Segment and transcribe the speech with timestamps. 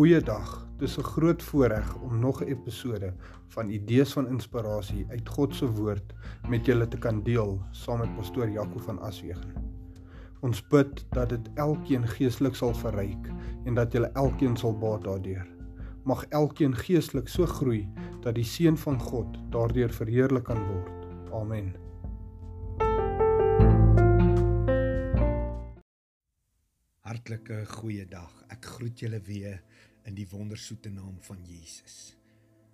[0.00, 0.68] Goeiedag.
[0.78, 3.14] Dis 'n groot voorreg om nog 'n episode
[3.48, 6.14] van Idees van Inspirasie uit God se woord
[6.48, 9.52] met julle te kan deel saam met pastoor Jaco van Aswegen.
[10.40, 13.30] Ons bid dat dit elkeen geestelik sal verryk
[13.64, 15.46] en dat julle elkeen sal baat daardeur.
[16.04, 17.88] Mag elkeen geestelik so groei
[18.20, 21.06] dat die seën van God daardeur verheerlik kan word.
[21.32, 21.76] Amen.
[27.10, 28.44] Hartlike goeiedag.
[28.48, 29.62] Ek groet julle weer
[30.08, 32.16] in die wondersoete naam van Jesus.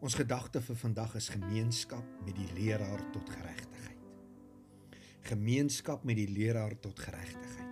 [0.00, 3.98] Ons gedagte vir vandag is gemeenskap met die leraar tot geregtigheid.
[5.28, 7.68] Gemeenskap met die leraar tot geregtigheid.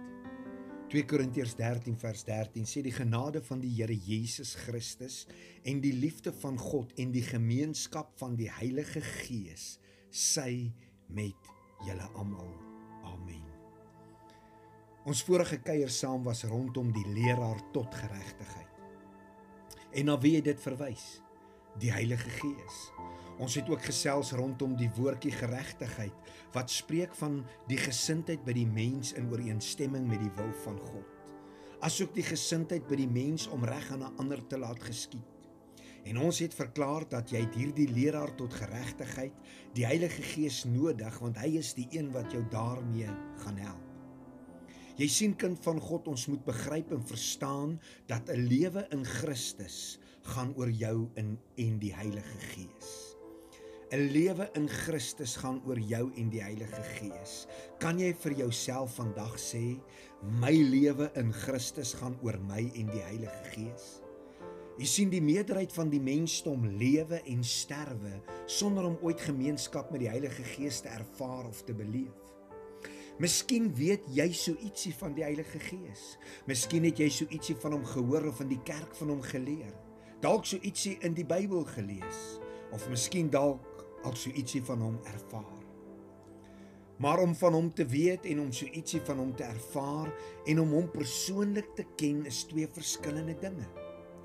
[0.88, 5.26] 2 Korintiërs 13 vers 13 sê die genade van die Here Jesus Christus
[5.68, 9.74] en die liefde van God en die gemeenskap van die Heilige Gees
[10.08, 10.72] sy
[11.12, 11.52] met
[11.84, 12.54] julle almal.
[13.08, 13.44] Amen.
[15.08, 18.77] Ons vorige kuier saam was rondom die leraar tot geregtigheid.
[19.92, 21.22] En na wie het dit verwys?
[21.80, 22.80] Die Heilige Gees.
[23.40, 27.38] Ons het ook gesels rondom die woordjie geregtigheid wat spreek van
[27.70, 31.14] die gesindheid by die mens in ooreenstemming met die wil van God.
[31.86, 35.24] Asook die gesindheid by die mens om reg aan 'n ander te laat geskied.
[36.04, 39.32] En ons het verklaar dat jy hierdie leraar tot geregtigheid,
[39.72, 43.08] die Heilige Gees nodig want hy is die een wat jou daarmee
[43.44, 43.87] gaan help.
[44.98, 47.76] Jy sien kind van God, ons moet begryp en verstaan
[48.10, 50.00] dat 'n lewe in Christus
[50.34, 53.14] gaan oor jou in en die Heilige Gees.
[53.92, 57.46] 'n Lewe in Christus gaan oor jou en die Heilige Gees.
[57.78, 59.78] Kan jy vir jouself vandag sê,
[60.22, 64.02] my lewe in Christus gaan oor my en die Heilige Gees?
[64.78, 70.00] Jy sien die meerderheid van die mensdom lewe en sterwe sonder om ooit gemeenskap met
[70.00, 72.27] die Heilige Gees te ervaar of te beleef.
[73.18, 76.12] Miskien weet jy so ietsie van die Heilige Gees.
[76.46, 79.72] Miskien het jy so ietsie van hom gehoor of in die kerk van hom geleer.
[80.22, 82.38] Dalk so ietsie in die Bybel gelees
[82.74, 85.66] of miskien dalk al so ietsie van hom ervaar.
[87.02, 90.14] Maar om van hom te weet en om so ietsie van hom te ervaar
[90.46, 93.66] en om hom persoonlik te ken is twee verskillende dinge.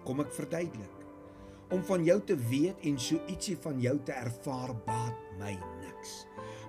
[0.06, 1.00] Kom ek verduidelik.
[1.74, 6.20] Om van jou te weet en so ietsie van jou te ervaar baat my niks.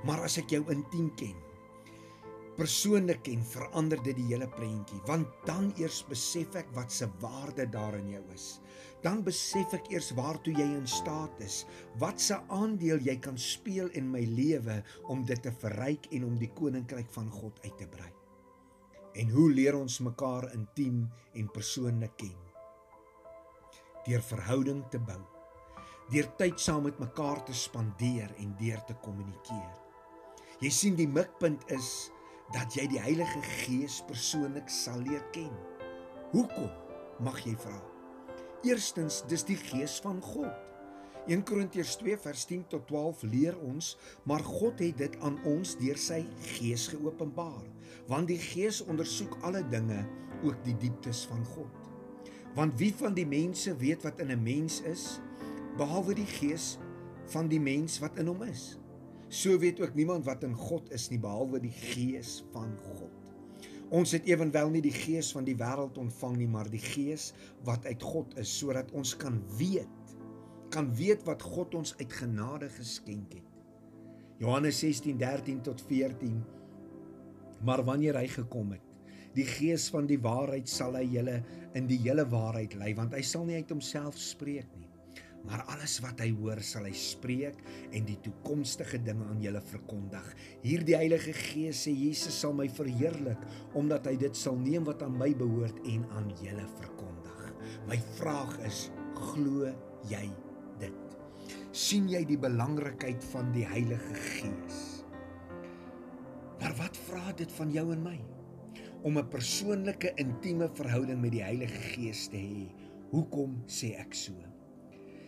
[0.09, 1.37] Maar as ek jou intiem ken,
[2.55, 7.67] persoonlik en verander dit die hele prentjie want dan eers besef ek wat se waarde
[7.71, 8.47] daar in jou is.
[9.03, 11.65] Dan besef ek eers waartoe jy in staat is
[12.03, 16.39] wat se aandeel jy kan speel in my lewe om dit te verryk en om
[16.41, 18.13] die koninkryk van God uit te brei.
[19.15, 21.05] En hoe leer ons mekaar intiem
[21.35, 22.41] en persoonlik ken?
[24.07, 25.21] Deur verhouding te bou.
[26.11, 29.71] Deur tyd saam met mekaar te spandeer en deur te kommunikeer.
[30.63, 32.11] Jy sien die mikpunt is
[32.55, 35.51] dat jy die Heilige Gees persoonlik sal leer ken.
[36.31, 36.71] Hoekom?
[37.23, 37.81] Mag jy vra.
[38.67, 40.55] Eerstens, dis die Gees van God.
[41.27, 43.95] 1 Korintiërs 2 vers 10 tot 12 leer ons,
[44.29, 46.21] maar God het dit aan ons deur sy
[46.55, 47.65] Gees geopenbaar,
[48.11, 50.03] want die Gees ondersoek alle dinge,
[50.45, 51.81] ook die dieptes van God.
[52.55, 55.19] Want wie van die mense weet wat in 'n mens is,
[55.81, 56.79] behalwe die Gees
[57.33, 58.77] van die mens wat in hom is?
[59.29, 63.25] So weet ook niemand wat in God is nie behalwe die Gees van God.
[63.95, 67.33] Ons het ewenwel nie die gees van die wêreld ontvang nie, maar die gees
[67.67, 70.15] wat uit God is sodat ons kan weet,
[70.75, 73.51] kan weet wat God ons uit genade geskenk het.
[74.41, 76.41] Johannes 16:13 tot 14.
[77.63, 78.83] Maar wanneer hy gekom het,
[79.35, 81.43] die gees van die waarheid sal hy julle
[81.75, 84.94] in die hele waarheid lei, want hy sal nie uit homself spreek nie
[85.45, 87.61] maar alles wat hy hoor sal hy spreek
[87.93, 90.31] en die toekomstige dinge aan julle verkondig.
[90.65, 93.45] Hierdie Heilige Gees sê Jesus sal my verheerlik
[93.75, 97.53] omdat hy dit sal neem wat aan my behoort en aan julle verkondig.
[97.89, 99.69] My vraag is, glo
[100.09, 100.27] jy
[100.81, 101.05] dit?
[101.75, 104.81] sien jy die belangrikheid van die Heilige Gees?
[106.61, 108.19] Maar wat vra dit van jou en my?
[109.05, 112.71] Om 'n persoonlike intieme verhouding met die Heilige Gees te hê.
[113.11, 114.54] Hoekom sê ek so?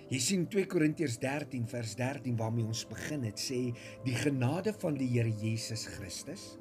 [0.06, 3.73] Jy sien 2 Korintiërs 13 vers 13 waarmee ons begin het sê
[4.05, 6.53] die genade van die Here Jesus Christus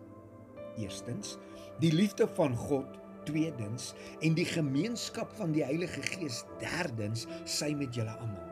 [0.82, 1.36] eerstens
[1.84, 2.96] die liefde van God
[3.28, 3.92] tweedens
[4.26, 8.50] en die gemeenskap van die Heilige Gees derdens sy met julle almal.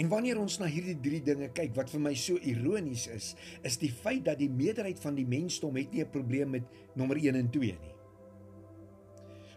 [0.00, 3.34] En wanneer ons na hierdie drie dinge kyk wat vir my so ironies is,
[3.68, 6.64] is die feit dat die meerderheid van die mensdom het nie 'n probleem met
[6.96, 7.94] nommer 1 en 2 nie.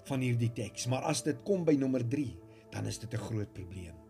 [0.04, 2.38] Van hierdie teks, maar as dit kom by nommer 3,
[2.72, 4.07] dan is dit 'n groot probleem.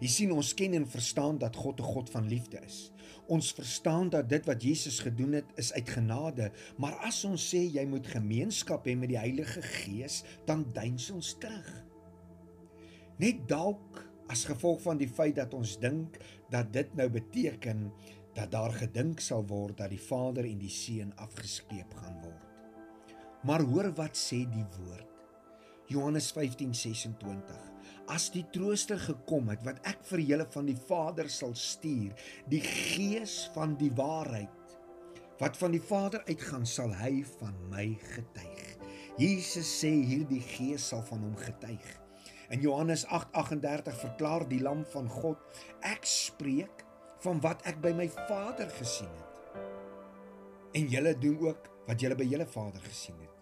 [0.00, 2.92] Jy sien ons ken en verstaan dat God 'n God van liefde is.
[3.26, 7.62] Ons verstaan dat dit wat Jesus gedoen het is uit genade, maar as ons sê
[7.72, 11.84] jy moet gemeenskap hê met die Heilige Gees, dan duins ons terug.
[13.16, 16.18] Net dalk as gevolg van die feit dat ons dink
[16.50, 17.92] dat dit nou beteken
[18.34, 22.42] dat daar gedink sal word dat die Vader en die Seun afgeskeep gaan word.
[23.44, 25.13] Maar hoor wat sê die woord.
[25.92, 27.72] Johannes 15:26
[28.08, 32.12] As die trooster gekom het wat ek vir julle van die Vader sal stuur,
[32.52, 34.60] die Gees van die waarheid
[35.40, 38.62] wat van die Vader uitgaan, sal hy van my getuig.
[39.18, 41.84] Jesus sê hierdie Gees sal van hom getuig.
[42.54, 45.38] In Johannes 8:38 verklaar die lam van God:
[45.82, 46.84] Ek spreek
[47.24, 49.60] van wat ek by my Vader gesien het.
[50.74, 53.33] En julle doen ook wat julle by julle Vader gesien het.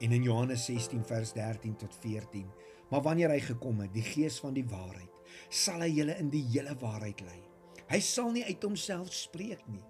[0.00, 2.46] En in Johannes 16 vers 13 tot 14:
[2.90, 5.12] Maar wanneer hy gekom het, die Gees van die waarheid,
[5.48, 7.40] sal hy julle in die hele waarheid lei.
[7.86, 9.82] Hy sal nie uit homself spreek nie,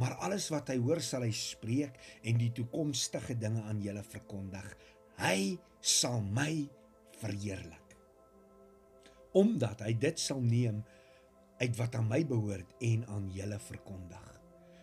[0.00, 4.66] maar alles wat hy hoor sal hy spreek en die toekomstige dinge aan julle verkondig.
[5.20, 6.64] Hy sal my
[7.20, 7.96] verheerlik.
[9.38, 10.82] Omdat hy dit sal neem
[11.60, 14.28] uit wat aan my behoort en aan julle verkondig.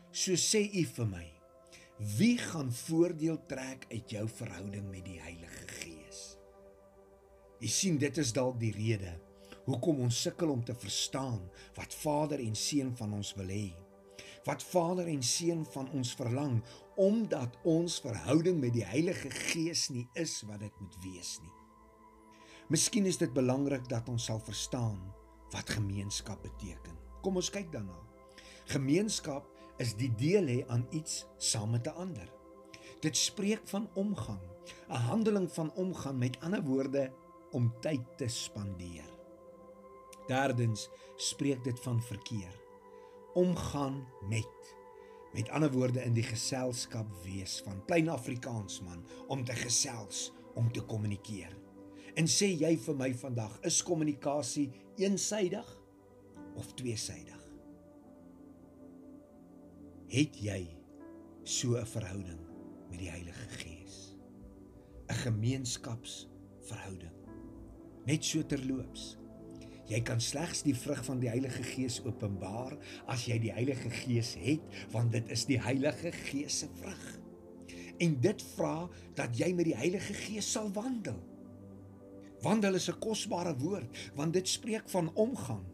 [0.09, 1.25] So sê u vir my,
[1.99, 6.21] wie gaan voordeel trek uit jou verhouding met die Heilige Gees?
[7.59, 9.17] Jy sien dit is dalk die rede
[9.65, 11.41] hoekom ons sukkel om te verstaan
[11.75, 13.67] wat Vader en Seun van ons wil hê
[14.47, 16.61] wat Vader en Seun van ons verlang
[16.95, 21.53] omdat ons verhouding met die Heilige Gees nie is wat dit moet wees nie.
[22.71, 24.99] Miskien is dit belangrik dat ons sal verstaan
[25.53, 26.95] wat gemeenskap beteken.
[27.23, 27.97] Kom ons kyk daarna.
[28.71, 29.47] Gemeenskap
[29.79, 32.29] is die deel hê aan iets saam met 'n ander.
[33.01, 34.41] Dit spreek van omgang,
[34.89, 37.11] 'n handeling van omgaan met ander woorde
[37.51, 39.09] om tyd te spandeer.
[40.27, 42.59] Derdens spreek dit van verkeer
[43.33, 44.75] omgaan met
[45.33, 50.71] met ander woorde in die geselskap wees van plain Afrikaans man om te gesels om
[50.73, 51.53] te kommunikeer
[52.17, 55.69] en sê jy vir my vandag is kommunikasie eensydig
[56.57, 57.38] of tweesydig
[60.09, 60.77] het jy
[61.43, 62.39] so 'n verhouding
[62.89, 64.17] met die Heilige Gees
[65.09, 67.13] 'n gemeenskapsverhouding
[68.05, 69.19] net so terloops
[69.89, 72.75] Jy kan slegs die vrug van die Heilige Gees openbaar
[73.09, 74.61] as jy die Heilige Gees het,
[74.93, 77.05] want dit is die Heilige Gees se vrug.
[77.99, 78.85] En dit vra
[79.17, 81.17] dat jy met die Heilige Gees sal wandel.
[82.45, 85.65] Wandel is 'n kosbare woord, want dit spreek van omgang.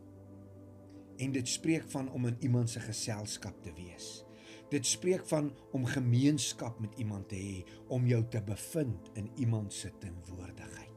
[1.17, 4.24] En dit spreek van om in iemand se geselskap te wees.
[4.69, 7.63] Dit spreek van om gemeenskap met iemand te hê,
[7.93, 10.93] om jou te bevind in iemand se teenwoordigheid.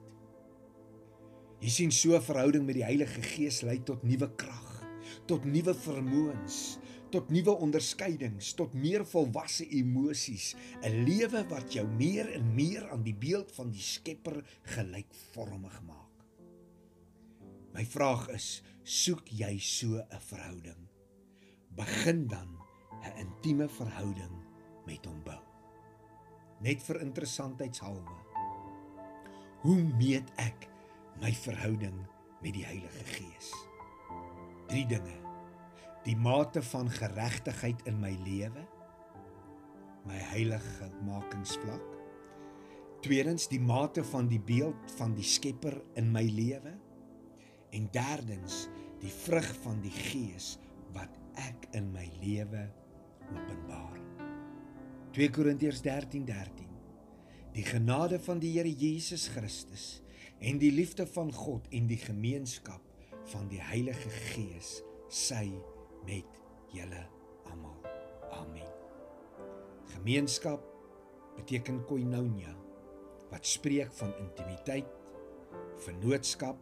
[1.58, 4.84] Jy sien so 'n verhouding met die Heilige Gees lei tot nuwe krag,
[5.26, 6.78] tot nuwe vermoëns,
[7.10, 13.02] tot nuwe onderskeidings, tot meer volwasse emosies, 'n lewe wat jou meer en meer aan
[13.02, 16.24] die beeld van die Skepper gelykvormig maak.
[17.74, 20.88] My vraag is, soek jy so 'n verhouding?
[21.76, 22.57] Begin dan
[23.02, 24.34] 'n intieme verhouding
[24.86, 25.42] met hom bou.
[26.60, 28.16] Net vir interessantheidshalwe.
[29.62, 30.68] Hoe meet ek
[31.20, 32.06] my verhouding
[32.42, 33.50] met die Heilige Gees.
[34.70, 35.16] Drie dinge.
[36.06, 38.62] Die mate van geregtigheid in my lewe,
[40.06, 41.96] my heilige makingsvlak.
[43.04, 46.74] Tweedens die mate van die beeld van die Skepper in my lewe.
[47.74, 48.66] En derdens
[49.02, 50.56] die vrug van die Gees
[50.94, 52.64] wat ek in my lewe
[53.34, 54.00] openbaar.
[55.16, 56.66] 2 Korintiërs 13:13 13.
[57.52, 60.02] Die genade van die Here Jesus Christus
[60.38, 62.82] en die liefde van God en die gemeenskap
[63.32, 65.50] van die Heilige Gees sy
[66.06, 66.38] met
[66.72, 67.02] julle
[67.50, 67.80] almal.
[68.38, 68.70] Amen.
[69.96, 70.62] Gemeenskap
[71.36, 72.54] beteken koinonia
[73.32, 74.88] wat spreek van intimiteit,
[75.84, 76.60] vennootskap,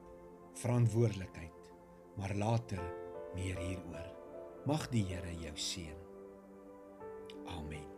[0.58, 1.70] verantwoordelikheid,
[2.16, 2.82] maar later
[3.34, 4.10] meer hieroor.
[4.66, 6.15] Mag die Here jou seën.
[7.48, 7.95] Amen.